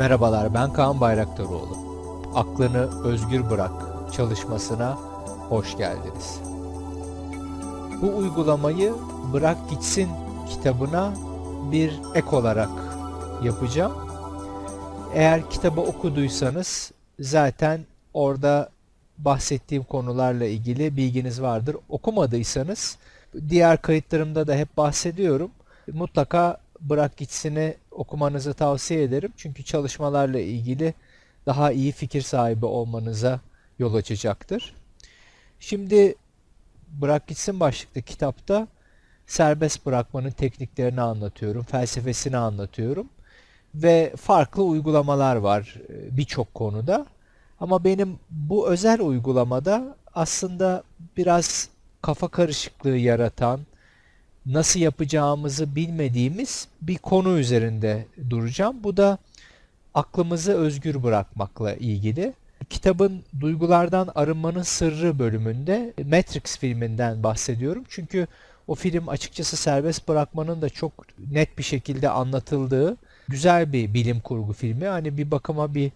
[0.00, 1.76] Merhabalar ben Kaan Bayraktaroğlu.
[2.34, 3.72] Aklını özgür bırak
[4.12, 4.94] çalışmasına
[5.48, 6.40] hoş geldiniz.
[8.02, 8.94] Bu uygulamayı
[9.32, 10.08] Bırak Gitsin
[10.48, 11.12] kitabına
[11.72, 12.68] bir ek olarak
[13.42, 13.92] yapacağım.
[15.14, 17.80] Eğer kitabı okuduysanız zaten
[18.14, 18.68] orada
[19.18, 21.76] bahsettiğim konularla ilgili bilginiz vardır.
[21.88, 22.98] Okumadıysanız
[23.48, 25.50] diğer kayıtlarımda da hep bahsediyorum.
[25.92, 29.32] Mutlaka Bırak Gitsin'i okumanızı tavsiye ederim.
[29.36, 30.94] Çünkü çalışmalarla ilgili
[31.46, 33.40] daha iyi fikir sahibi olmanıza
[33.78, 34.74] yol açacaktır.
[35.60, 36.14] Şimdi
[36.88, 38.68] Bırak Gitsin başlıklı kitapta
[39.26, 43.08] serbest bırakmanın tekniklerini anlatıyorum, felsefesini anlatıyorum
[43.74, 47.06] ve farklı uygulamalar var e, birçok konuda.
[47.60, 50.82] Ama benim bu özel uygulamada aslında
[51.16, 51.68] biraz
[52.02, 53.60] kafa karışıklığı yaratan,
[54.46, 58.84] nasıl yapacağımızı bilmediğimiz bir konu üzerinde duracağım.
[58.84, 59.18] Bu da
[59.94, 62.32] aklımızı özgür bırakmakla ilgili.
[62.70, 67.84] Kitabın Duygulardan Arınmanın Sırrı bölümünde Matrix filminden bahsediyorum.
[67.88, 68.26] Çünkü
[68.68, 70.92] o film açıkçası serbest bırakmanın da çok
[71.32, 72.96] net bir şekilde anlatıldığı
[73.28, 74.86] güzel bir bilim kurgu filmi.
[74.86, 75.92] Hani bir bakıma bir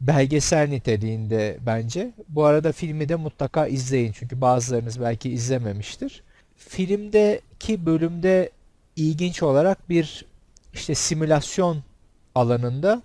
[0.00, 2.12] belgesel niteliğinde bence.
[2.28, 6.22] Bu arada filmi de mutlaka izleyin çünkü bazılarınız belki izlememiştir.
[6.56, 8.50] Filmdeki bölümde
[8.96, 10.24] ilginç olarak bir
[10.72, 11.82] işte simülasyon
[12.34, 13.02] alanında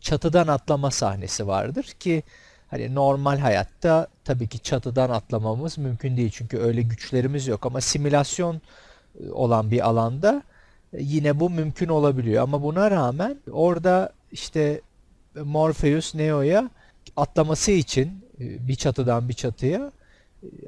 [0.00, 2.22] çatıdan atlama sahnesi vardır ki
[2.68, 8.60] hani normal hayatta tabii ki çatıdan atlamamız mümkün değil çünkü öyle güçlerimiz yok ama simülasyon
[9.20, 10.42] e, olan bir alanda
[10.92, 12.42] e, yine bu mümkün olabiliyor.
[12.42, 14.80] Ama buna rağmen orada işte
[15.44, 16.70] Morpheus Neo'ya
[17.16, 19.92] atlaması için e, bir çatıdan bir çatıya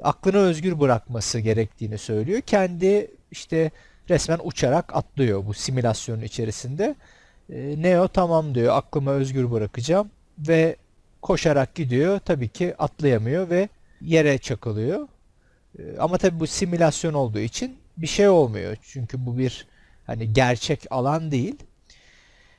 [0.01, 2.41] aklını özgür bırakması gerektiğini söylüyor.
[2.41, 3.71] Kendi işte
[4.09, 6.95] resmen uçarak atlıyor bu simülasyonun içerisinde.
[7.77, 10.09] Neo tamam diyor aklımı özgür bırakacağım
[10.47, 10.75] ve
[11.21, 12.19] koşarak gidiyor.
[12.19, 13.69] Tabii ki atlayamıyor ve
[14.01, 15.07] yere çakılıyor.
[15.99, 18.77] Ama tabii bu simülasyon olduğu için bir şey olmuyor.
[18.81, 19.67] Çünkü bu bir
[20.05, 21.55] hani gerçek alan değil.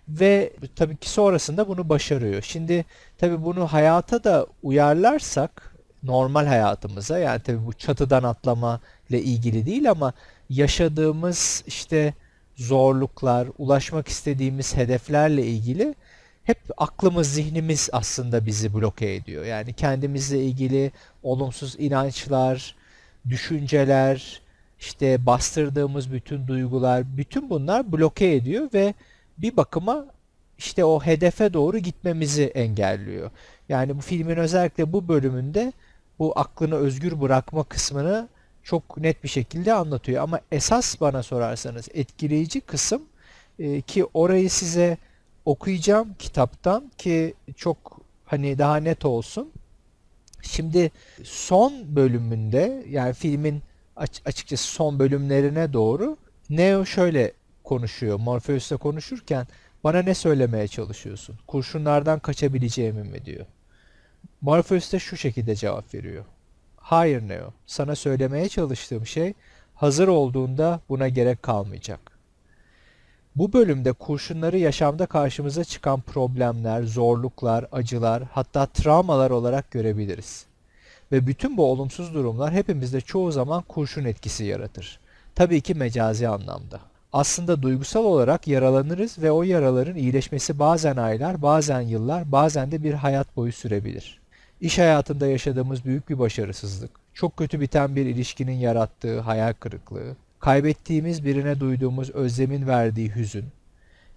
[0.08, 2.42] Ve tabii ki sonrasında bunu başarıyor.
[2.42, 2.84] Şimdi
[3.18, 8.80] tabii bunu hayata da uyarlarsak normal hayatımıza yani tabii bu çatıdan atlama
[9.10, 10.12] ile ilgili değil ama
[10.50, 12.14] yaşadığımız işte
[12.56, 15.94] zorluklar, ulaşmak istediğimiz hedeflerle ilgili
[16.44, 19.44] hep aklımız, zihnimiz aslında bizi bloke ediyor.
[19.44, 22.76] Yani kendimizle ilgili olumsuz inançlar,
[23.28, 24.40] düşünceler,
[24.80, 28.94] işte bastırdığımız bütün duygular, bütün bunlar bloke ediyor ve
[29.38, 30.06] bir bakıma
[30.58, 33.30] işte o hedefe doğru gitmemizi engelliyor.
[33.68, 35.72] Yani bu filmin özellikle bu bölümünde
[36.20, 38.28] bu aklını özgür bırakma kısmını
[38.62, 40.22] çok net bir şekilde anlatıyor.
[40.22, 43.02] Ama esas bana sorarsanız etkileyici kısım
[43.58, 44.98] e, ki orayı size
[45.44, 49.52] okuyacağım kitaptan ki çok hani daha net olsun.
[50.42, 50.90] Şimdi
[51.24, 53.62] son bölümünde yani filmin
[54.24, 56.16] açıkçası son bölümlerine doğru
[56.50, 57.32] Neo şöyle
[57.64, 58.18] konuşuyor.
[58.18, 59.46] Morpheus'la konuşurken
[59.84, 61.38] bana ne söylemeye çalışıyorsun?
[61.46, 63.46] Kurşunlardan kaçabileceğimi mi diyor.
[64.40, 66.24] Morpheus de şu şekilde cevap veriyor.
[66.76, 69.34] Hayır Neo, sana söylemeye çalıştığım şey
[69.74, 72.00] hazır olduğunda buna gerek kalmayacak.
[73.36, 80.46] Bu bölümde kurşunları yaşamda karşımıza çıkan problemler, zorluklar, acılar, hatta travmalar olarak görebiliriz.
[81.12, 85.00] Ve bütün bu olumsuz durumlar hepimizde çoğu zaman kurşun etkisi yaratır.
[85.34, 86.80] Tabii ki mecazi anlamda.
[87.12, 92.94] Aslında duygusal olarak yaralanırız ve o yaraların iyileşmesi bazen aylar, bazen yıllar, bazen de bir
[92.94, 94.20] hayat boyu sürebilir.
[94.60, 101.24] İş hayatında yaşadığımız büyük bir başarısızlık, çok kötü biten bir ilişkinin yarattığı hayal kırıklığı, kaybettiğimiz
[101.24, 103.44] birine duyduğumuz özlemin verdiği hüzün,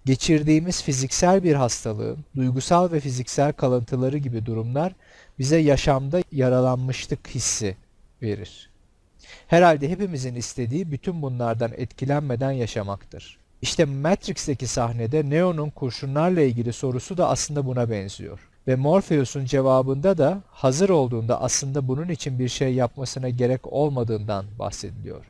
[0.04, 4.92] geçirdiğimiz fiziksel bir hastalığın, duygusal ve fiziksel kalıntıları gibi durumlar
[5.38, 7.76] bize yaşamda yaralanmışlık hissi
[8.22, 8.73] verir.
[9.46, 13.38] Herhalde hepimizin istediği bütün bunlardan etkilenmeden yaşamaktır.
[13.62, 18.48] İşte Matrix'teki sahnede Neo'nun kurşunlarla ilgili sorusu da aslında buna benziyor.
[18.68, 25.24] Ve Morpheus'un cevabında da hazır olduğunda aslında bunun için bir şey yapmasına gerek olmadığından bahsediliyor.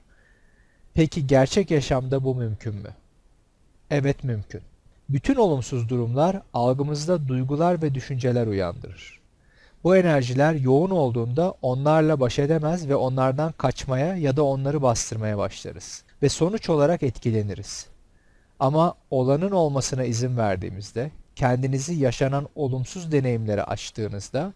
[0.94, 2.90] Peki gerçek yaşamda bu mümkün mü?
[3.90, 4.62] Evet mümkün.
[5.08, 9.20] Bütün olumsuz durumlar algımızda duygular ve düşünceler uyandırır.
[9.84, 16.04] Bu enerjiler yoğun olduğunda onlarla baş edemez ve onlardan kaçmaya ya da onları bastırmaya başlarız
[16.22, 17.86] ve sonuç olarak etkileniriz.
[18.60, 24.52] Ama olanın olmasına izin verdiğimizde, kendinizi yaşanan olumsuz deneyimlere açtığınızda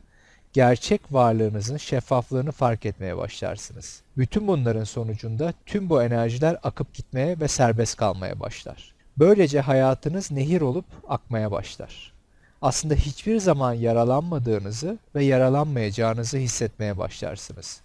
[0.53, 4.03] gerçek varlığınızın şeffaflığını fark etmeye başlarsınız.
[4.17, 8.95] Bütün bunların sonucunda tüm bu enerjiler akıp gitmeye ve serbest kalmaya başlar.
[9.19, 12.18] Böylece hayatınız nehir olup akmaya başlar.
[12.63, 17.81] Aslında hiçbir zaman yaralanmadığınızı ve yaralanmayacağınızı hissetmeye başlarsınız.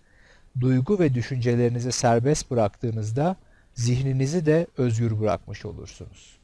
[0.59, 3.35] Duygu ve düşüncelerinizi serbest bıraktığınızda
[3.73, 6.37] zihninizi de özgür bırakmış olursunuz.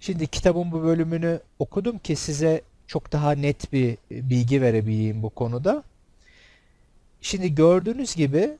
[0.00, 5.82] Şimdi kitabın bu bölümünü okudum ki size çok daha net bir bilgi verebileyim bu konuda.
[7.20, 8.58] Şimdi gördüğünüz gibi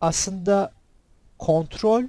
[0.00, 0.72] aslında
[1.38, 2.04] kontrol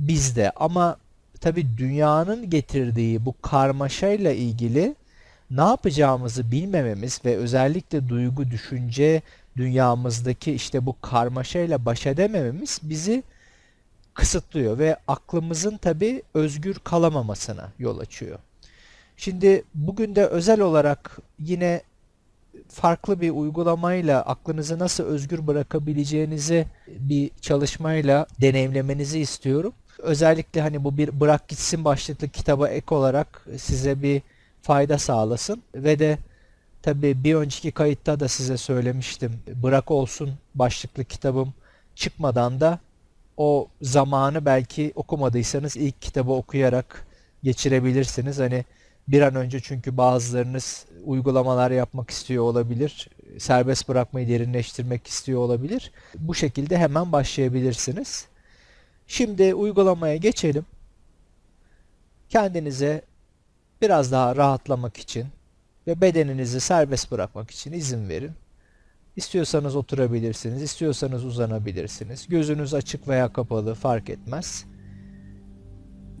[0.00, 0.96] bizde ama
[1.40, 4.94] tabi dünyanın getirdiği bu karmaşayla ilgili
[5.50, 9.22] ne yapacağımızı bilmememiz ve özellikle duygu, düşünce
[9.56, 13.22] dünyamızdaki işte bu karmaşayla baş edemememiz bizi
[14.14, 18.38] kısıtlıyor ve aklımızın tabi özgür kalamamasına yol açıyor.
[19.16, 21.82] Şimdi bugün de özel olarak yine
[22.68, 29.72] farklı bir uygulamayla aklınızı nasıl özgür bırakabileceğinizi bir çalışmayla deneyimlemenizi istiyorum.
[30.06, 34.22] Özellikle hani bu bir bırak gitsin başlıklı kitaba ek olarak size bir
[34.62, 36.18] fayda sağlasın ve de
[36.82, 39.32] tabi bir önceki kayıtta da size söylemiştim.
[39.62, 41.54] Bırak olsun başlıklı kitabım
[41.94, 42.78] çıkmadan da
[43.36, 47.06] o zamanı belki okumadıysanız ilk kitabı okuyarak
[47.42, 48.38] geçirebilirsiniz.
[48.38, 48.64] Hani
[49.08, 53.08] bir an önce çünkü bazılarınız uygulamalar yapmak istiyor olabilir.
[53.38, 55.92] Serbest bırakmayı derinleştirmek istiyor olabilir.
[56.18, 58.26] Bu şekilde hemen başlayabilirsiniz.
[59.06, 60.64] Şimdi uygulamaya geçelim.
[62.28, 63.02] Kendinize
[63.82, 65.26] biraz daha rahatlamak için
[65.86, 68.32] ve bedeninizi serbest bırakmak için izin verin.
[69.16, 72.28] İstiyorsanız oturabilirsiniz, istiyorsanız uzanabilirsiniz.
[72.28, 74.64] Gözünüz açık veya kapalı fark etmez.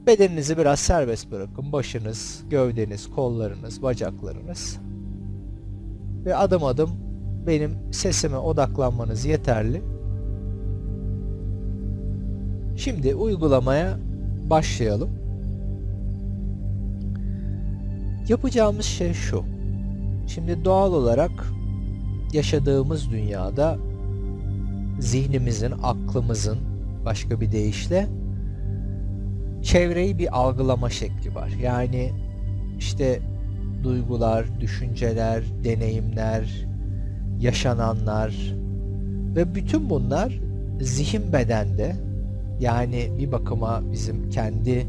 [0.06, 1.72] Bedeninizi biraz serbest bırakın.
[1.72, 4.78] Başınız, gövdeniz, kollarınız, bacaklarınız.
[6.24, 6.90] Ve adım adım
[7.46, 9.82] benim sesime odaklanmanız yeterli.
[12.76, 13.98] Şimdi uygulamaya
[14.50, 15.10] başlayalım.
[18.28, 19.44] Yapacağımız şey şu.
[20.26, 21.30] Şimdi doğal olarak
[22.32, 23.78] yaşadığımız dünyada
[25.00, 26.58] zihnimizin, aklımızın
[27.04, 28.08] başka bir deyişle
[29.62, 31.48] çevreyi bir algılama şekli var.
[31.62, 32.12] Yani
[32.78, 33.20] işte
[33.84, 36.66] duygular, düşünceler, deneyimler,
[37.40, 38.54] yaşananlar
[39.36, 40.40] ve bütün bunlar
[40.80, 42.05] zihin bedende
[42.60, 44.86] yani bir bakıma bizim kendi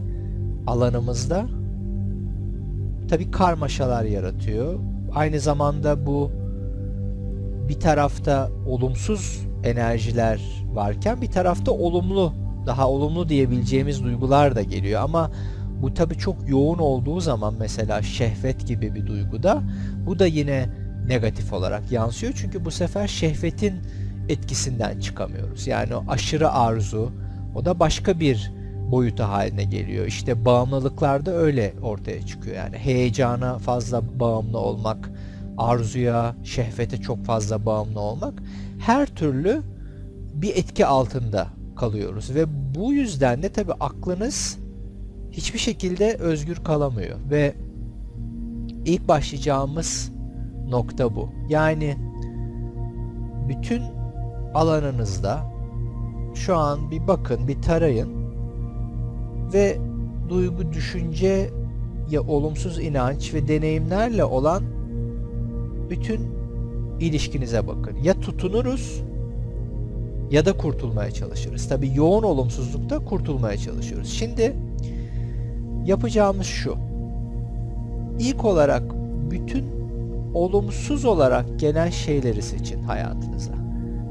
[0.68, 1.48] alanımızda
[3.10, 4.80] tabi karmaşalar yaratıyor.
[5.14, 6.32] Aynı zamanda bu
[7.70, 10.42] bir tarafta olumsuz enerjiler
[10.74, 12.34] varken bir tarafta olumlu
[12.66, 15.32] daha olumlu diyebileceğimiz duygular da geliyor ama
[15.82, 19.62] bu tabi çok yoğun olduğu zaman mesela şehvet gibi bir duyguda
[20.06, 20.70] bu da yine
[21.08, 22.34] negatif olarak yansıyor.
[22.36, 23.74] Çünkü bu sefer şehvetin
[24.30, 25.68] etkisinden çıkamıyoruz.
[25.68, 27.12] Yani o aşırı arzu
[27.56, 28.52] o da başka bir
[28.92, 30.06] boyutu haline geliyor.
[30.06, 32.56] İşte bağımlılıklarda öyle ortaya çıkıyor.
[32.56, 35.12] Yani heyecana fazla bağımlı olmak,
[35.58, 38.44] arzuya, şehvete çok fazla bağımlı olmak
[38.80, 39.62] her türlü
[40.34, 42.46] bir etki altında kalıyoruz ve
[42.76, 44.58] bu yüzden de tabi aklınız
[45.32, 47.56] hiçbir şekilde özgür kalamıyor ve
[48.86, 50.12] ilk başlayacağımız
[50.70, 51.30] nokta bu.
[51.50, 51.98] Yani
[53.50, 53.82] bütün
[54.54, 55.57] alanınızda
[56.38, 58.10] şu an bir bakın, bir tarayın
[59.54, 59.78] ve
[60.30, 61.50] duygu, düşünce
[62.12, 64.64] ya olumsuz inanç ve deneyimlerle olan
[65.90, 66.22] bütün
[67.00, 67.98] ilişkinize bakın.
[68.04, 69.02] Ya tutunuruz
[70.32, 71.70] ya da kurtulmaya çalışırız.
[71.70, 74.10] Tabii yoğun olumsuzlukta kurtulmaya çalışıyoruz.
[74.10, 74.54] Şimdi
[75.86, 76.76] yapacağımız şu.
[78.20, 78.84] İlk olarak
[79.32, 79.66] bütün
[80.34, 83.52] olumsuz olarak gelen şeyleri seçin hayatınıza.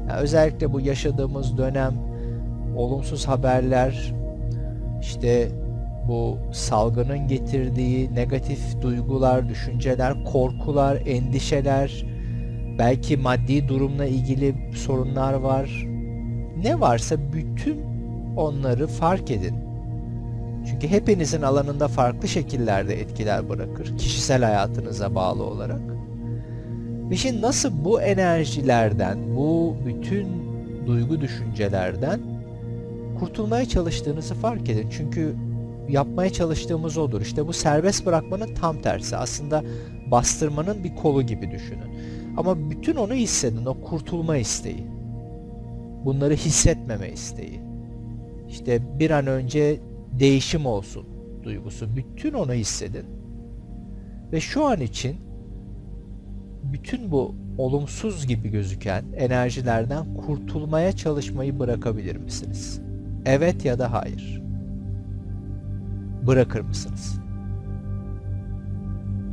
[0.09, 1.93] Yani özellikle bu yaşadığımız dönem
[2.77, 4.13] olumsuz haberler,
[5.01, 5.47] işte
[6.07, 12.05] bu salgının getirdiği negatif duygular, düşünceler, korkular, endişeler,
[12.79, 15.87] belki maddi durumla ilgili sorunlar var,
[16.63, 17.81] ne varsa bütün
[18.37, 19.55] onları fark edin.
[20.69, 23.97] Çünkü hepinizin alanında farklı şekillerde etkiler bırakır.
[23.97, 25.81] Kişisel hayatınıza bağlı olarak.
[27.09, 30.27] Ve şimdi nasıl bu enerjilerden, bu bütün
[30.87, 32.36] duygu düşüncelerden
[33.19, 34.89] kurtulmaya çalıştığınızı fark edin.
[34.91, 35.35] Çünkü
[35.89, 37.21] yapmaya çalıştığımız odur.
[37.21, 39.17] İşte bu serbest bırakmanın tam tersi.
[39.17, 39.63] Aslında
[40.11, 41.97] bastırmanın bir kolu gibi düşünün.
[42.37, 44.87] Ama bütün onu hissedin, o kurtulma isteği
[46.05, 47.61] bunları hissetmeme isteği.
[48.49, 49.79] İşte bir an önce
[50.19, 51.05] değişim olsun
[51.43, 51.95] duygusu.
[51.95, 53.05] Bütün onu hissedin.
[54.31, 55.15] Ve şu an için
[56.63, 62.86] bütün bu olumsuz gibi gözüken enerjilerden kurtulmaya çalışmayı bırakabilir misiniz?
[63.27, 64.41] Evet ya da hayır.
[66.27, 67.19] Bırakır mısınız?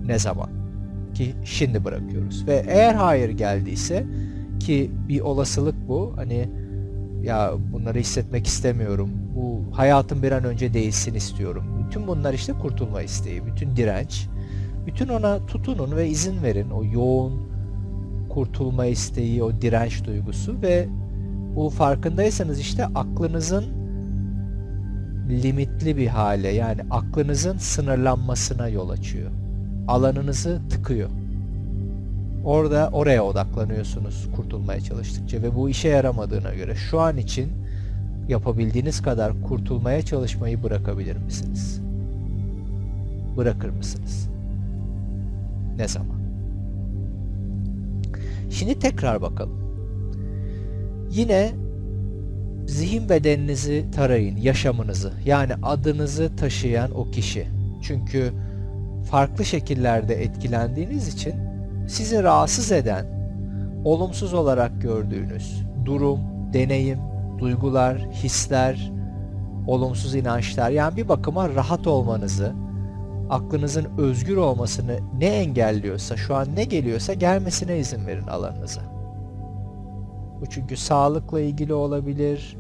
[0.07, 0.49] Ne zaman?
[1.15, 2.47] Ki şimdi bırakıyoruz.
[2.47, 4.07] Ve eğer hayır geldiyse
[4.61, 6.13] ki bir olasılık bu.
[6.17, 6.49] Hani
[7.23, 9.11] ya bunları hissetmek istemiyorum.
[9.37, 11.65] Bu hayatım bir an önce değişsin istiyorum.
[11.87, 14.29] Bütün bunlar işte kurtulma isteği, bütün direnç.
[14.87, 16.71] Bütün ona tutunun ve izin verin.
[16.71, 17.49] O yoğun
[18.29, 20.89] kurtulma isteği, o direnç duygusu ve
[21.57, 23.84] bu farkındaysanız işte aklınızın
[25.29, 29.31] limitli bir hale yani aklınızın sınırlanmasına yol açıyor.
[29.89, 31.11] Alanınızı tıkıyor.
[32.45, 37.53] Orada oraya odaklanıyorsunuz kurtulmaya çalıştıkça ve bu işe yaramadığına göre şu an için
[38.29, 41.81] yapabildiğiniz kadar kurtulmaya çalışmayı bırakabilir misiniz?
[43.37, 44.29] Bırakır mısınız?
[45.77, 46.19] Ne zaman?
[48.51, 49.65] Şimdi tekrar bakalım.
[51.11, 51.53] Yine
[52.67, 55.13] zihin bedeninizi tarayın, yaşamınızı.
[55.25, 57.47] Yani adınızı taşıyan o kişi.
[57.83, 58.33] Çünkü
[59.11, 61.35] farklı şekillerde etkilendiğiniz için
[61.89, 63.07] sizi rahatsız eden,
[63.85, 66.21] olumsuz olarak gördüğünüz durum,
[66.53, 66.99] deneyim,
[67.39, 68.93] duygular, hisler,
[69.67, 72.53] olumsuz inançlar yani bir bakıma rahat olmanızı,
[73.31, 78.94] aklınızın özgür olmasını ne engelliyorsa, şu an ne geliyorsa gelmesine izin verin alanınıza.
[80.45, 82.57] Bu çünkü sağlıkla ilgili olabilir,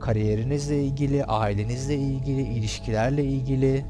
[0.00, 3.84] kariyerinizle ilgili, ailenizle ilgili, ilişkilerle ilgili,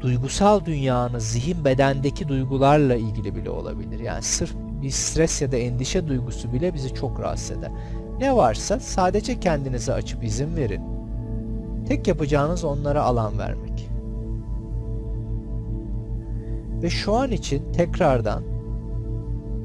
[0.00, 4.00] duygusal dünyanız, zihin bedendeki duygularla ilgili bile olabilir.
[4.00, 7.70] Yani sırf bir stres ya da endişe duygusu bile bizi çok rahatsız eder.
[8.20, 10.82] Ne varsa sadece kendinize açıp izin verin.
[11.88, 13.90] Tek yapacağınız onlara alan vermek.
[16.82, 18.42] Ve şu an için tekrardan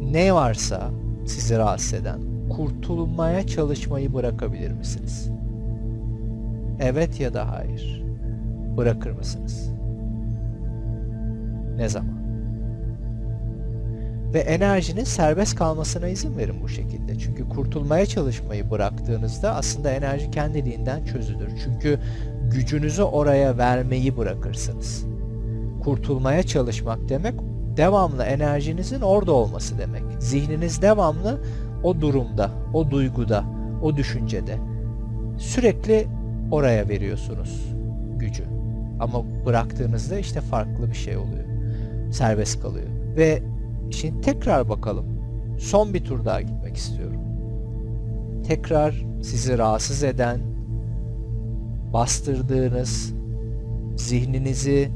[0.01, 0.91] ne varsa
[1.25, 5.29] sizi rahatsız eden kurtulmaya çalışmayı bırakabilir misiniz?
[6.79, 8.03] Evet ya da hayır.
[8.77, 9.69] Bırakır mısınız?
[11.77, 12.15] Ne zaman?
[14.33, 17.19] Ve enerjinin serbest kalmasına izin verin bu şekilde.
[17.19, 21.49] Çünkü kurtulmaya çalışmayı bıraktığınızda aslında enerji kendiliğinden çözülür.
[21.63, 21.99] Çünkü
[22.51, 25.05] gücünüzü oraya vermeyi bırakırsınız.
[25.83, 27.33] Kurtulmaya çalışmak demek
[27.77, 30.03] devamlı enerjinizin orada olması demek.
[30.19, 31.41] Zihniniz devamlı
[31.83, 33.43] o durumda, o duyguda,
[33.83, 34.57] o düşüncede.
[35.37, 36.07] Sürekli
[36.51, 37.73] oraya veriyorsunuz
[38.17, 38.43] gücü.
[38.99, 41.45] Ama bıraktığınızda işte farklı bir şey oluyor.
[42.11, 42.87] Serbest kalıyor.
[43.17, 43.43] Ve
[43.91, 45.05] şimdi tekrar bakalım.
[45.59, 47.19] Son bir tur daha gitmek istiyorum.
[48.47, 50.39] Tekrar sizi rahatsız eden,
[51.93, 53.13] bastırdığınız,
[53.95, 54.89] zihninizi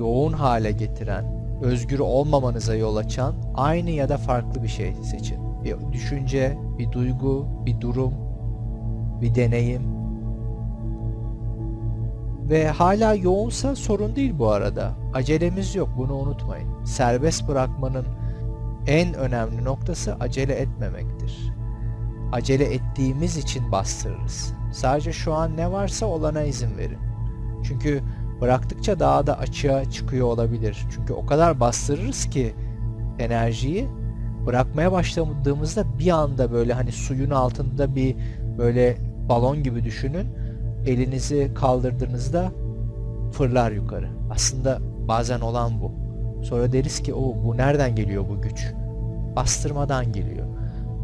[0.00, 1.24] yoğun hale getiren,
[1.62, 5.38] özgür olmamanıza yol açan aynı ya da farklı bir şey seçin.
[5.64, 8.14] Bir düşünce, bir duygu, bir durum,
[9.20, 9.82] bir deneyim.
[12.50, 14.92] Ve hala yoğunsa sorun değil bu arada.
[15.14, 16.84] Acelemiz yok bunu unutmayın.
[16.84, 18.06] Serbest bırakmanın
[18.86, 21.52] en önemli noktası acele etmemektir.
[22.32, 24.54] Acele ettiğimiz için bastırırız.
[24.72, 26.98] Sadece şu an ne varsa olana izin verin.
[27.62, 28.02] Çünkü
[28.40, 30.86] bıraktıkça daha da açığa çıkıyor olabilir.
[30.94, 32.54] Çünkü o kadar bastırırız ki
[33.18, 33.88] enerjiyi
[34.46, 38.16] bırakmaya başladığımızda bir anda böyle hani suyun altında bir
[38.58, 38.96] böyle
[39.28, 40.26] balon gibi düşünün.
[40.86, 42.52] Elinizi kaldırdığınızda
[43.32, 44.08] fırlar yukarı.
[44.30, 44.78] Aslında
[45.08, 45.92] bazen olan bu.
[46.44, 48.72] Sonra deriz ki o bu nereden geliyor bu güç?
[49.36, 50.46] Bastırmadan geliyor.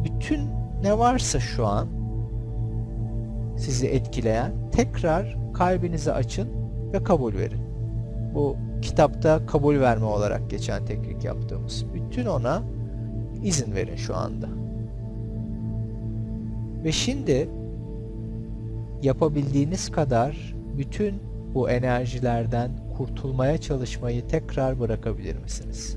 [0.04, 0.40] Bütün
[0.82, 1.88] ne varsa şu an
[3.56, 6.48] sizi etkileyen tekrar kalbinizi açın
[6.92, 7.60] ve kabul verin.
[8.34, 11.84] Bu kitapta kabul verme olarak geçen teknik yaptığımız.
[11.94, 12.62] Bütün ona
[13.42, 14.48] izin verin şu anda.
[16.84, 17.48] Ve şimdi
[19.02, 21.14] yapabildiğiniz kadar bütün
[21.54, 25.96] bu enerjilerden kurtulmaya çalışmayı tekrar bırakabilir misiniz?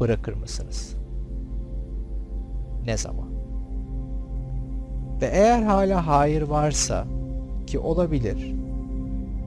[0.00, 0.96] Bırakır mısınız?
[2.86, 3.28] Ne zaman?
[5.20, 7.04] Ve eğer hala hayır varsa
[7.72, 8.54] ki olabilir.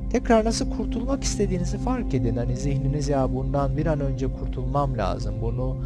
[0.09, 2.35] Tekrar nasıl kurtulmak istediğinizi fark edin.
[2.35, 5.35] Hani zihniniz ya bundan bir an önce kurtulmam lazım.
[5.41, 5.77] Bunu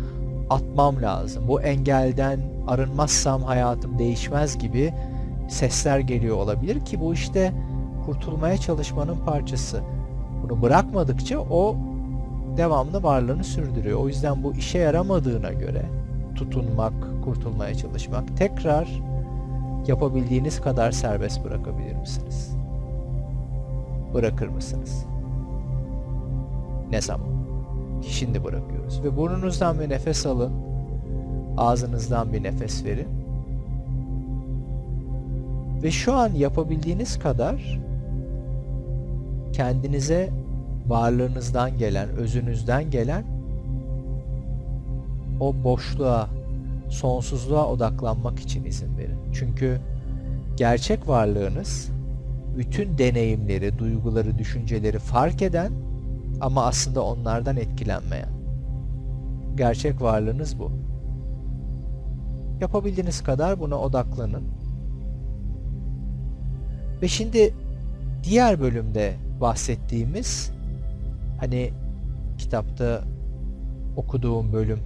[0.49, 1.47] atmam lazım.
[1.47, 4.93] Bu engelden arınmazsam hayatım değişmez gibi
[5.49, 7.53] sesler geliyor olabilir ki bu işte
[8.05, 9.81] kurtulmaya çalışmanın parçası.
[10.43, 11.75] Bunu bırakmadıkça o
[12.57, 13.99] devamlı varlığını sürdürüyor.
[13.99, 15.85] O yüzden bu işe yaramadığına göre
[16.35, 16.93] tutunmak,
[17.23, 19.08] kurtulmaya çalışmak tekrar
[19.87, 22.51] yapabildiğiniz kadar serbest bırakabilir misiniz?
[24.13, 25.05] Bırakır mısınız?
[26.91, 27.27] Ne zaman?
[28.07, 29.03] Şimdi bırakıyoruz.
[29.03, 30.53] Ve burnunuzdan bir nefes alın.
[31.57, 33.07] Ağzınızdan bir nefes verin.
[35.83, 37.79] Ve şu an yapabildiğiniz kadar
[39.53, 40.29] kendinize
[40.87, 43.23] varlığınızdan gelen, özünüzden gelen
[45.39, 46.27] o boşluğa,
[46.89, 49.19] sonsuzluğa odaklanmak için izin verin.
[49.33, 49.81] Çünkü
[50.57, 51.91] gerçek varlığınız
[52.57, 55.71] bütün deneyimleri, duyguları, düşünceleri fark eden
[56.41, 58.29] ama aslında onlardan etkilenmeyen.
[59.55, 60.71] Gerçek varlığınız bu.
[62.61, 64.43] Yapabildiğiniz kadar buna odaklanın.
[67.01, 67.53] Ve şimdi
[68.23, 70.51] diğer bölümde bahsettiğimiz
[71.39, 71.71] hani
[72.37, 73.03] kitapta
[73.97, 74.79] okuduğum bölüm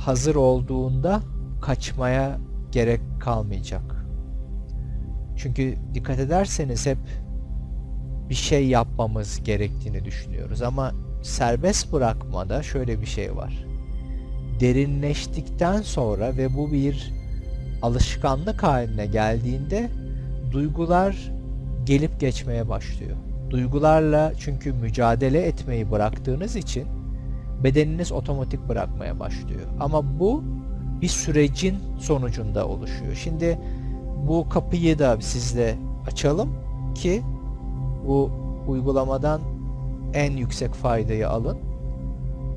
[0.00, 1.20] hazır olduğunda
[1.60, 2.38] kaçmaya
[2.72, 4.06] gerek kalmayacak.
[5.36, 6.98] Çünkü dikkat ederseniz hep
[8.28, 10.92] bir şey yapmamız gerektiğini düşünüyoruz ama
[11.22, 13.64] serbest bırakmada şöyle bir şey var.
[14.60, 17.12] Derinleştikten sonra ve bu bir
[17.82, 19.90] alışkanlık haline geldiğinde
[20.52, 21.32] duygular
[21.84, 23.16] gelip geçmeye başlıyor.
[23.50, 26.99] Duygularla çünkü mücadele etmeyi bıraktığınız için
[27.64, 29.60] bedeniniz otomatik bırakmaya başlıyor.
[29.80, 30.42] Ama bu
[31.00, 33.14] bir sürecin sonucunda oluşuyor.
[33.14, 33.58] Şimdi
[34.28, 35.76] bu kapıyı da sizle
[36.06, 36.50] açalım
[36.94, 37.22] ki
[38.06, 38.30] bu
[38.68, 39.40] uygulamadan
[40.14, 41.58] en yüksek faydayı alın.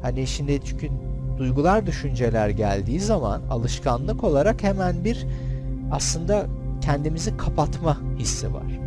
[0.02, 0.90] Hani şimdi çünkü
[1.38, 5.28] duygular, düşünceler geldiği zaman alışkanlık olarak hemen bir
[5.92, 6.46] aslında
[6.82, 8.80] kendimizi kapatma hissi var.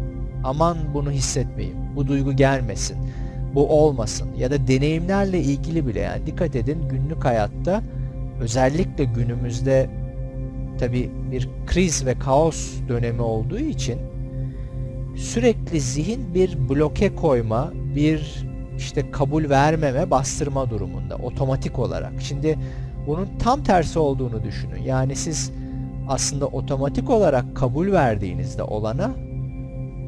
[0.45, 2.97] Aman bunu hissetmeyin, bu duygu gelmesin,
[3.57, 7.83] bu olmasın ya da deneyimlerle ilgili bile yani dikkat edin günlük hayatta
[8.41, 9.91] özellikle günümüzde
[10.79, 13.99] tabi bir kriz ve kaos dönemi olduğu için
[15.17, 18.47] sürekli zihin bir bloke koyma, bir
[18.77, 22.13] işte kabul vermeme, bastırma durumunda otomatik olarak.
[22.21, 22.59] Şimdi
[23.07, 24.83] bunun tam tersi olduğunu düşünün.
[24.83, 25.53] Yani siz
[26.09, 29.11] aslında otomatik olarak kabul verdiğinizde olana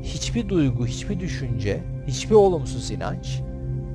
[0.02, 3.40] hiçbir duygu, hiçbir düşünce, hiçbir olumsuz inanç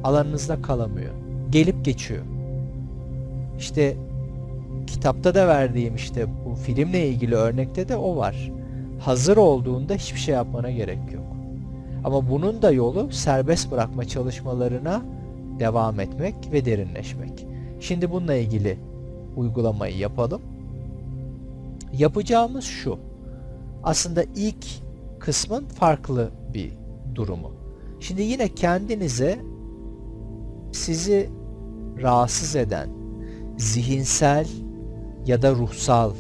[0.04, 1.14] alanınızda kalamıyor.
[1.50, 2.24] Gelip geçiyor.
[3.60, 3.96] İşte
[4.88, 8.52] kitapta da verdiğim işte bu filmle ilgili örnekte de o var.
[9.00, 11.26] Hazır olduğunda hiçbir şey yapmana gerek yok.
[12.04, 15.02] Ama bunun da yolu serbest bırakma çalışmalarına
[15.60, 17.46] devam etmek ve derinleşmek.
[17.80, 18.78] Şimdi bununla ilgili
[19.36, 20.42] uygulamayı yapalım.
[21.94, 22.98] Yapacağımız şu.
[23.84, 24.66] Aslında ilk
[25.26, 26.72] kısmın farklı bir
[27.16, 27.52] durumu.
[28.00, 29.40] Şimdi yine kendinize
[30.72, 31.30] sizi
[32.02, 32.90] rahatsız eden
[33.58, 34.48] zihinsel
[35.26, 36.14] ya da ruhsal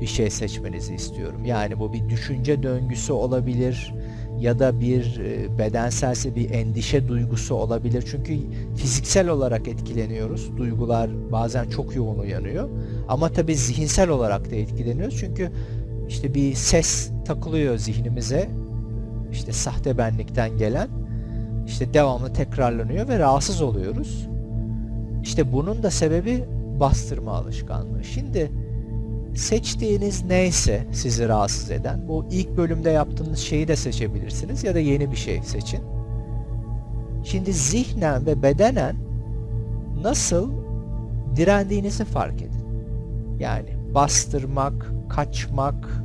[0.00, 1.44] bir şey seçmenizi istiyorum.
[1.44, 3.94] Yani bu bir düşünce döngüsü olabilir
[4.38, 8.04] ya da bir e, bedenselse bir endişe duygusu olabilir.
[8.10, 8.38] Çünkü
[8.76, 10.56] fiziksel olarak etkileniyoruz.
[10.56, 12.68] Duygular bazen çok yoğun uyanıyor.
[13.08, 15.16] Ama tabii zihinsel olarak da etkileniyoruz.
[15.20, 15.50] Çünkü
[16.10, 18.50] işte bir ses takılıyor zihnimize.
[19.32, 20.88] İşte sahte benlikten gelen
[21.66, 24.28] işte devamlı tekrarlanıyor ve rahatsız oluyoruz.
[25.22, 26.44] İşte bunun da sebebi
[26.80, 28.04] bastırma alışkanlığı.
[28.04, 28.50] Şimdi
[29.34, 35.10] seçtiğiniz neyse sizi rahatsız eden, bu ilk bölümde yaptığınız şeyi de seçebilirsiniz ya da yeni
[35.10, 35.80] bir şey seçin.
[37.24, 38.96] Şimdi zihnen ve bedenen
[40.02, 40.52] nasıl
[41.36, 42.64] direndiğinizi fark edin.
[43.38, 46.02] Yani bastırmak, kaçmak,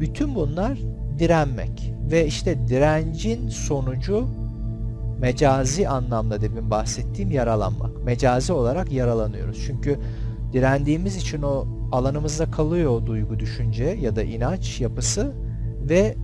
[0.00, 0.78] bütün bunlar
[1.18, 4.28] direnmek ve işte direncin sonucu
[5.20, 8.04] mecazi anlamda demin bahsettiğim yaralanmak.
[8.04, 9.62] Mecazi olarak yaralanıyoruz.
[9.66, 9.98] Çünkü
[10.52, 15.32] direndiğimiz için o alanımızda kalıyor o duygu, düşünce ya da inanç yapısı
[15.88, 16.16] ve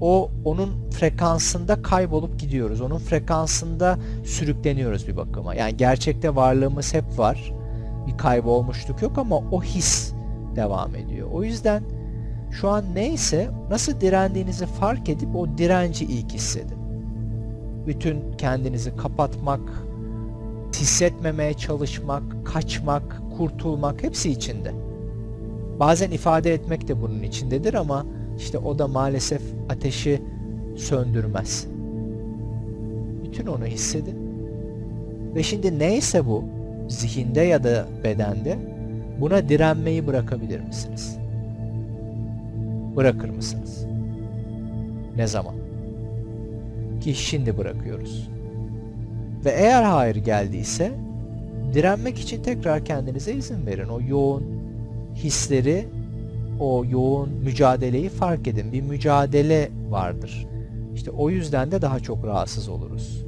[0.00, 2.80] o onun frekansında kaybolup gidiyoruz.
[2.80, 5.54] Onun frekansında sürükleniyoruz bir bakıma.
[5.54, 7.52] Yani gerçekte varlığımız hep var.
[8.06, 10.12] Bir kaybolmuşluk yok ama o his
[10.56, 11.28] devam ediyor.
[11.32, 11.82] O yüzden
[12.50, 16.78] şu an neyse nasıl direndiğinizi fark edip o direnci ilk hissedin.
[17.86, 19.60] Bütün kendinizi kapatmak,
[20.74, 24.72] hissetmemeye çalışmak, kaçmak, kurtulmak hepsi içinde.
[25.80, 28.06] Bazen ifade etmek de bunun içindedir ama
[28.38, 30.22] işte o da maalesef ateşi
[30.76, 31.66] söndürmez.
[33.24, 34.16] Bütün onu hissedin.
[35.34, 36.44] Ve şimdi neyse bu,
[36.88, 38.58] zihinde ya da bedende
[39.20, 41.18] buna direnmeyi bırakabilir misiniz?
[42.96, 43.86] Bırakır mısınız?
[45.16, 45.54] Ne zaman?
[47.00, 48.28] Ki şimdi bırakıyoruz.
[49.44, 50.92] Ve eğer hayır geldiyse
[51.72, 53.88] direnmek için tekrar kendinize izin verin.
[53.88, 54.44] O yoğun
[55.14, 55.88] hisleri,
[56.60, 58.72] o yoğun mücadeleyi fark edin.
[58.72, 60.46] Bir mücadele vardır.
[60.94, 63.24] İşte o yüzden de daha çok rahatsız oluruz.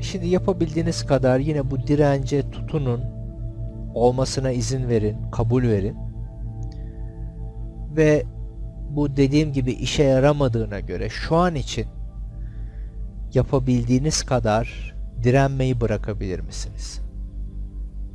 [0.00, 3.00] Şimdi yapabildiğiniz kadar yine bu dirence tutunun,
[3.94, 5.96] olmasına izin verin, kabul verin.
[7.96, 8.24] Ve
[8.90, 11.86] bu dediğim gibi işe yaramadığına göre şu an için
[13.34, 17.00] yapabildiğiniz kadar direnmeyi bırakabilir misiniz?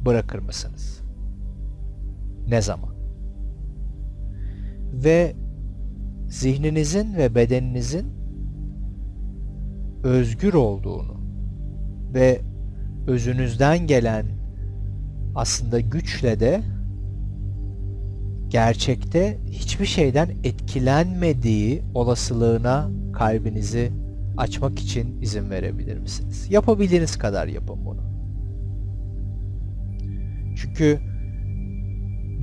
[0.06, 1.02] Bırakır mısınız?
[2.48, 2.94] Ne zaman?
[4.94, 5.36] Ve
[6.28, 8.14] zihninizin ve bedeninizin
[10.04, 11.23] özgür olduğunu
[12.14, 12.42] ve
[13.08, 14.26] özünüzden gelen
[15.36, 16.62] aslında güçle de
[18.48, 23.92] gerçekte hiçbir şeyden etkilenmediği olasılığına kalbinizi
[24.38, 26.48] açmak için izin verebilir misiniz?
[26.50, 28.02] Yapabildiğiniz kadar yapın bunu.
[30.56, 31.00] Çünkü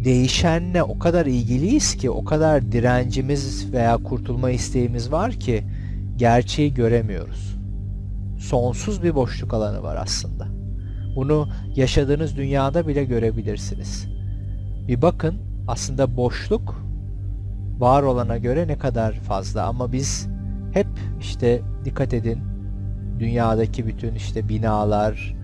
[0.05, 5.65] değişenle o kadar ilgiliyiz ki, o kadar direncimiz veya kurtulma isteğimiz var ki
[6.17, 7.60] gerçeği göremiyoruz.
[8.41, 10.47] Sonsuz bir boşluk alanı var aslında.
[11.17, 14.09] Bunu yaşadığınız dünyada bile görebilirsiniz.
[14.89, 15.35] Bir bakın
[15.69, 16.85] aslında boşluk
[17.79, 20.29] var olana göre ne kadar fazla ama biz
[20.73, 20.87] hep
[21.21, 22.39] işte dikkat edin
[23.19, 25.37] dünyadaki bütün işte binalar,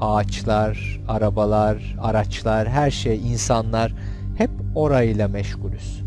[0.00, 3.94] ağaçlar, arabalar, araçlar, her şey, insanlar
[4.36, 6.02] hep orayla meşgulüz.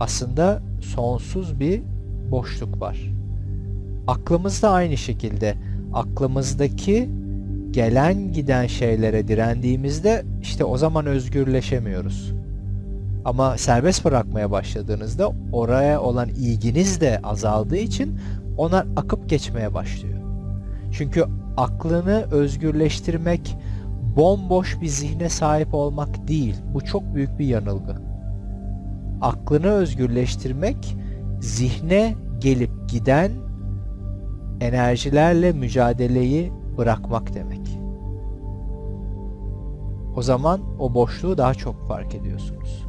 [0.00, 1.82] Aslında sonsuz bir
[2.30, 3.15] boşluk var.
[4.06, 5.54] Aklımızda aynı şekilde
[5.94, 7.10] aklımızdaki
[7.70, 12.32] gelen giden şeylere direndiğimizde işte o zaman özgürleşemiyoruz.
[13.24, 18.18] Ama serbest bırakmaya başladığınızda oraya olan ilginiz de azaldığı için
[18.56, 20.18] onlar akıp geçmeye başlıyor.
[20.92, 21.24] Çünkü
[21.56, 23.56] aklını özgürleştirmek
[24.16, 26.54] bomboş bir zihne sahip olmak değil.
[26.74, 27.96] Bu çok büyük bir yanılgı.
[29.20, 30.96] Aklını özgürleştirmek
[31.40, 33.30] zihne gelip giden
[34.60, 37.78] enerjilerle mücadeleyi bırakmak demek.
[40.16, 42.86] O zaman o boşluğu daha çok fark ediyorsunuz.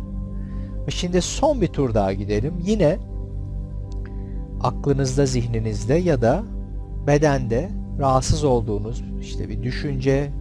[0.89, 2.53] Şimdi son bir tur daha gidelim.
[2.65, 2.97] Yine
[4.61, 6.43] aklınızda, zihninizde ya da
[7.07, 10.31] bedende rahatsız olduğunuz işte bir düşünce,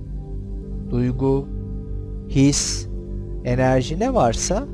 [0.91, 1.49] duygu,
[2.29, 2.89] his,
[3.45, 4.65] enerji ne varsa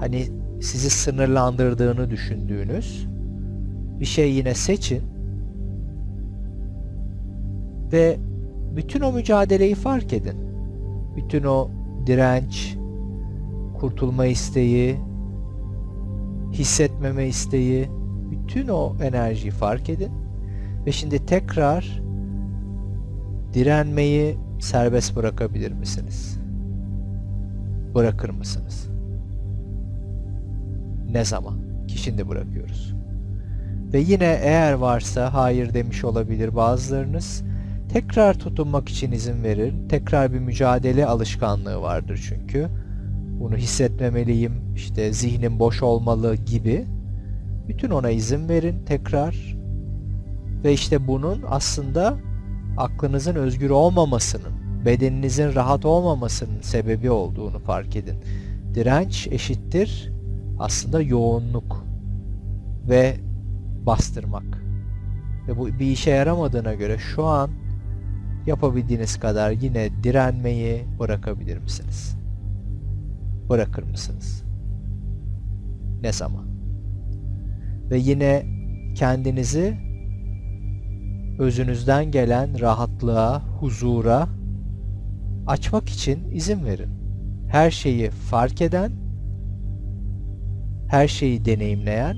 [0.00, 0.28] hani
[0.60, 3.06] sizi sınırlandırdığını düşündüğünüz
[4.00, 5.02] bir şey yine seçin
[7.92, 8.16] ve
[8.76, 10.36] bütün o mücadeleyi fark edin.
[11.16, 11.70] Bütün o
[12.06, 12.76] direnç,
[13.78, 14.96] kurtulma isteği,
[16.52, 17.88] hissetmeme isteği,
[18.30, 20.12] bütün o enerjiyi fark edin.
[20.86, 22.02] Ve şimdi tekrar
[23.52, 26.38] direnmeyi serbest bırakabilir misiniz?
[27.94, 28.88] Bırakır mısınız?
[31.12, 31.54] Ne zaman?
[31.88, 32.94] Ki şimdi bırakıyoruz.
[33.92, 37.44] Ve yine eğer varsa hayır demiş olabilir bazılarınız.
[37.88, 39.74] Tekrar tutunmak için izin verir.
[39.88, 42.68] Tekrar bir mücadele alışkanlığı vardır çünkü.
[43.40, 46.84] Bunu hissetmemeliyim, işte zihnim boş olmalı gibi.
[47.68, 49.56] Bütün ona izin verin tekrar.
[50.64, 52.16] Ve işte bunun aslında
[52.76, 54.52] aklınızın özgür olmamasının,
[54.84, 58.16] bedeninizin rahat olmamasının sebebi olduğunu fark edin.
[58.74, 60.12] Direnç eşittir
[60.58, 61.84] aslında yoğunluk
[62.88, 63.16] ve
[63.86, 64.62] bastırmak.
[65.48, 67.50] Ve bu bir işe yaramadığına göre şu an
[68.46, 72.16] yapabildiğiniz kadar yine direnmeyi bırakabilir misiniz?
[73.48, 74.44] Bırakır mısınız?
[76.02, 76.46] Ne zaman?
[77.90, 78.46] Ve yine
[78.94, 79.76] kendinizi
[81.38, 84.28] özünüzden gelen rahatlığa, huzura
[85.46, 86.90] açmak için izin verin.
[87.48, 88.92] Her şeyi fark eden,
[90.88, 92.16] her şeyi deneyimleyen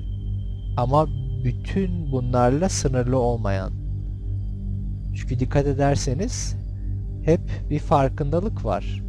[0.77, 1.07] ama
[1.43, 3.78] bütün bunlarla sınırlı olmayan.
[5.19, 6.55] Çünkü dikkat ederseniz
[7.23, 9.03] hep bir farkındalık var.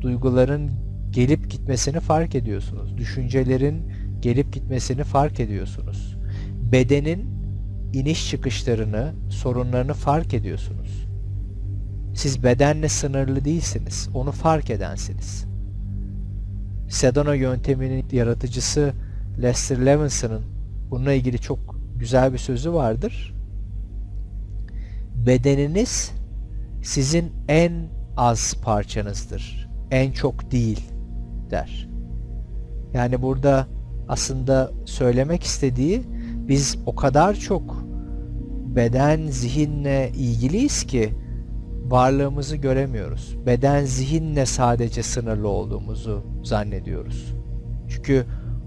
[0.00, 0.70] Duyguların
[1.10, 2.96] gelip gitmesini fark ediyorsunuz.
[2.98, 6.16] Düşüncelerin gelip gitmesini fark ediyorsunuz.
[6.72, 7.26] Bedenin
[7.92, 11.06] iniş çıkışlarını, sorunlarını fark ediyorsunuz.
[12.14, 14.08] Siz bedenle sınırlı değilsiniz.
[14.14, 15.46] Onu fark edensiniz.
[16.88, 18.92] Sedona yönteminin yaratıcısı
[19.42, 20.42] Lester Levenson'ın
[20.90, 21.58] bununla ilgili çok
[21.98, 23.35] güzel bir sözü vardır.
[25.26, 26.12] Bedeniniz
[26.82, 27.72] sizin en
[28.16, 29.68] az parçanızdır.
[29.90, 30.90] En çok değil
[31.50, 31.88] der.
[32.94, 33.66] Yani burada
[34.08, 36.02] aslında söylemek istediği
[36.48, 37.84] biz o kadar çok
[38.76, 41.14] beden zihinle ilgiliyiz ki
[41.84, 43.36] varlığımızı göremiyoruz.
[43.46, 47.34] Beden zihinle sadece sınırlı olduğumuzu zannediyoruz.
[47.88, 48.24] Çünkü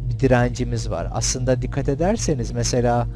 [0.10, 1.08] bir direncimiz var.
[1.12, 3.08] Aslında dikkat ederseniz mesela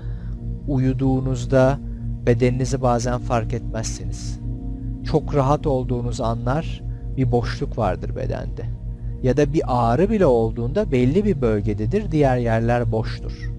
[0.68, 1.80] uyuduğunuzda
[2.26, 4.40] bedeninizi bazen fark etmezsiniz.
[5.06, 6.84] Çok rahat olduğunuz anlar
[7.18, 8.66] bir boşluk vardır bedende.
[9.24, 13.52] ya da bir ağrı bile olduğunda belli bir bölgededir, diğer yerler boştur.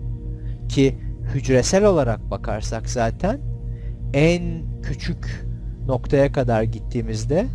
[0.69, 0.99] Ki
[1.35, 3.41] hücresel olarak bakarsak zaten
[4.15, 4.43] en
[4.83, 5.47] küçük
[5.87, 7.47] noktaya kadar gittiğimizde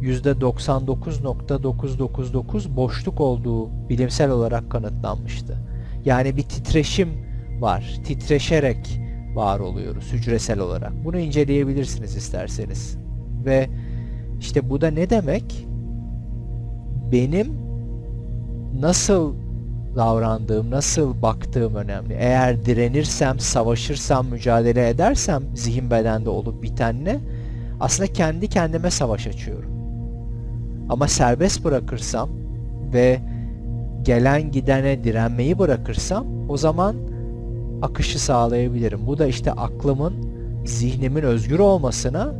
[0.00, 5.58] %99.999 boşluk olduğu bilimsel olarak kanıtlanmıştı.
[6.04, 7.08] Yani bir titreşim
[7.60, 8.00] var.
[8.04, 9.01] Titreşerek
[9.34, 11.04] var oluyoruz hücresel olarak.
[11.04, 12.96] Bunu inceleyebilirsiniz isterseniz.
[13.44, 13.68] Ve
[14.40, 15.66] işte bu da ne demek?
[17.12, 17.52] Benim
[18.80, 19.34] nasıl
[19.96, 22.14] davrandığım, nasıl baktığım önemli.
[22.14, 27.20] Eğer direnirsem, savaşırsam, mücadele edersem zihin bedende olup bitenle
[27.80, 29.70] aslında kendi kendime savaş açıyorum.
[30.88, 32.28] Ama serbest bırakırsam
[32.92, 33.20] ve
[34.02, 36.96] gelen gidene direnmeyi bırakırsam o zaman
[37.82, 39.00] akışı sağlayabilirim.
[39.06, 40.14] Bu da işte aklımın,
[40.64, 42.34] zihnimin özgür olmasına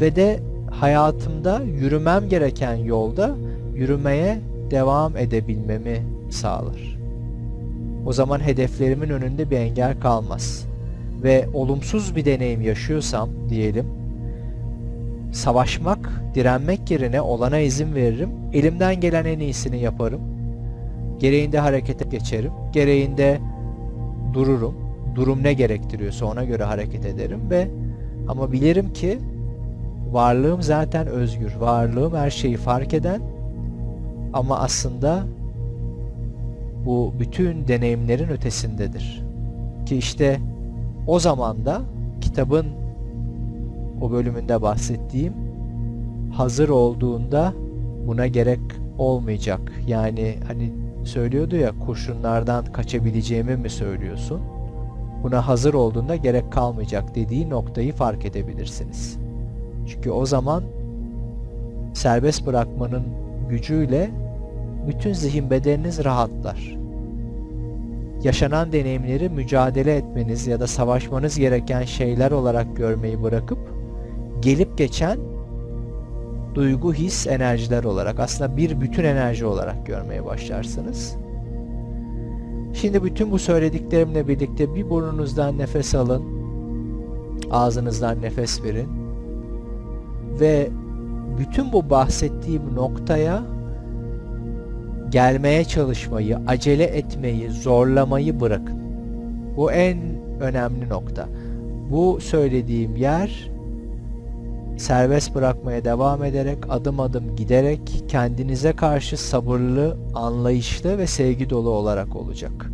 [0.00, 3.30] ve de hayatımda yürümem gereken yolda
[3.74, 4.38] yürümeye
[4.70, 6.98] devam edebilmemi sağlar.
[8.06, 10.66] O zaman hedeflerimin önünde bir engel kalmaz.
[11.22, 13.86] Ve olumsuz bir deneyim yaşıyorsam diyelim,
[15.32, 18.30] savaşmak, direnmek yerine olana izin veririm.
[18.52, 20.20] Elimden gelen en iyisini yaparım.
[21.18, 22.52] Gereğinde harekete geçerim.
[22.72, 23.38] Gereğinde
[24.34, 24.74] dururum.
[25.14, 27.68] Durum ne gerektiriyorsa ona göre hareket ederim ve
[28.28, 29.18] ama bilirim ki
[30.12, 31.54] varlığım zaten özgür.
[31.60, 33.20] Varlığım her şeyi fark eden
[34.32, 35.24] ama aslında
[36.86, 39.22] bu bütün deneyimlerin ötesindedir.
[39.86, 40.40] Ki işte
[41.06, 41.80] o zaman da
[42.20, 42.66] kitabın
[44.00, 45.32] o bölümünde bahsettiğim
[46.32, 47.52] hazır olduğunda
[48.06, 48.60] buna gerek
[48.98, 49.72] olmayacak.
[49.86, 50.72] Yani hani
[51.08, 54.40] söylüyordu ya kurşunlardan kaçabileceğimi mi söylüyorsun?
[55.22, 59.18] Buna hazır olduğunda gerek kalmayacak dediği noktayı fark edebilirsiniz.
[59.86, 60.64] Çünkü o zaman
[61.94, 63.02] serbest bırakmanın
[63.50, 64.10] gücüyle
[64.88, 66.76] bütün zihin bedeniniz rahatlar.
[68.22, 73.58] Yaşanan deneyimleri mücadele etmeniz ya da savaşmanız gereken şeyler olarak görmeyi bırakıp
[74.40, 75.18] gelip geçen
[76.54, 81.16] duygu, his, enerjiler olarak aslında bir bütün enerji olarak görmeye başlarsınız.
[82.74, 86.22] Şimdi bütün bu söylediklerimle birlikte bir burnunuzdan nefes alın,
[87.50, 88.88] ağzınızdan nefes verin
[90.40, 90.68] ve
[91.38, 93.42] bütün bu bahsettiğim noktaya
[95.10, 98.78] gelmeye çalışmayı, acele etmeyi, zorlamayı bırakın.
[99.56, 99.98] Bu en
[100.40, 101.28] önemli nokta.
[101.90, 103.50] Bu söylediğim yer
[104.78, 112.16] serbest bırakmaya devam ederek, adım adım giderek kendinize karşı sabırlı, anlayışlı ve sevgi dolu olarak
[112.16, 112.70] olacak.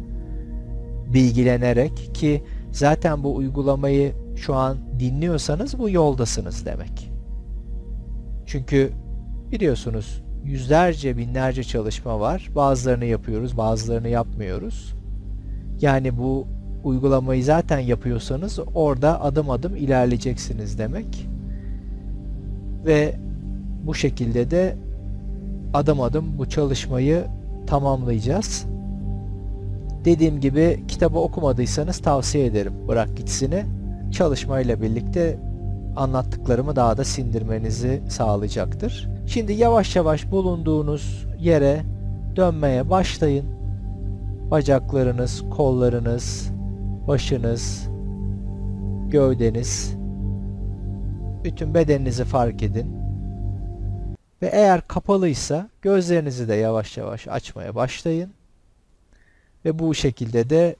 [1.12, 7.10] Bilgilenerek ki zaten bu uygulamayı şu an dinliyorsanız bu yoldasınız demek.
[8.46, 8.92] Çünkü
[9.52, 12.50] biliyorsunuz yüzlerce binlerce çalışma var.
[12.54, 14.94] Bazılarını yapıyoruz, bazılarını yapmıyoruz.
[15.80, 16.46] Yani bu
[16.84, 21.33] uygulamayı zaten yapıyorsanız orada adım adım ilerleyeceksiniz demek.
[22.86, 23.14] Ve
[23.86, 24.76] bu şekilde de
[25.74, 27.24] adım adım bu çalışmayı
[27.66, 28.66] tamamlayacağız.
[30.04, 33.64] Dediğim gibi kitabı okumadıysanız tavsiye ederim bırak gitsini.
[34.12, 35.38] Çalışmayla birlikte
[35.96, 39.08] anlattıklarımı daha da sindirmenizi sağlayacaktır.
[39.26, 41.80] Şimdi yavaş yavaş bulunduğunuz yere
[42.36, 43.46] dönmeye başlayın.
[44.50, 46.50] Bacaklarınız, kollarınız,
[47.08, 47.88] başınız,
[49.10, 49.96] gövdeniz,
[51.44, 52.96] bütün bedeninizi fark edin.
[54.42, 58.30] Ve eğer kapalıysa gözlerinizi de yavaş yavaş açmaya başlayın.
[59.64, 60.76] Ve bu şekilde de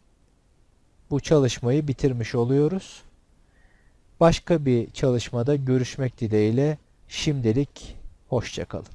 [1.11, 3.03] bu çalışmayı bitirmiş oluyoruz.
[4.21, 7.97] Başka bir çalışmada görüşmek dileğiyle şimdilik
[8.29, 8.94] hoşçakalın.